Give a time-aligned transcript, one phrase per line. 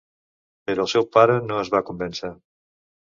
[0.69, 2.33] Però el seu pare no es va convèncer